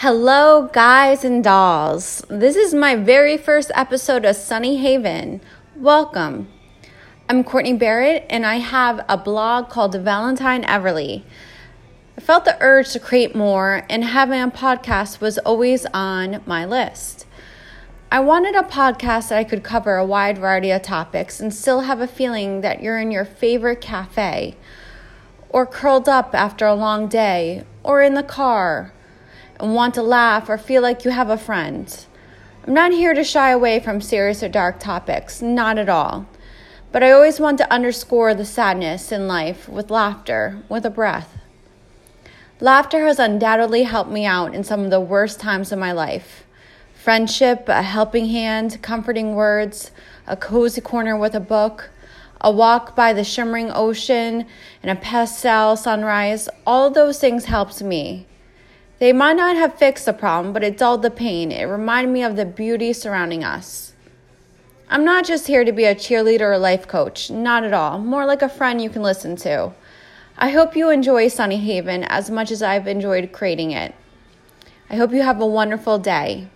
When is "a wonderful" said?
75.40-75.98